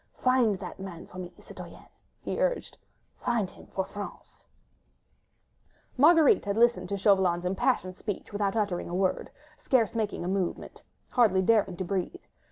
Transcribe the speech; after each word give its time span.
Find 0.15 0.55
that 0.55 0.79
man 0.79 1.05
for 1.05 1.19
me, 1.19 1.31
citoyenne!" 1.39 1.85
he 2.23 2.41
urged, 2.41 2.79
"find 3.17 3.47
him 3.51 3.67
for 3.67 3.85
France!" 3.85 4.47
Marguerite 5.95 6.45
had 6.45 6.57
listened 6.57 6.89
to 6.89 6.97
Chauvelin's 6.97 7.45
impassioned 7.45 7.97
speech 7.97 8.33
without 8.33 8.55
uttering 8.55 8.89
a 8.89 8.95
word, 8.95 9.29
scarce 9.59 9.93
making 9.93 10.25
a 10.25 10.27
movement, 10.27 10.81
hardly 11.11 11.43
daring 11.43 11.77
to 11.77 11.83
breathe. 11.85 12.23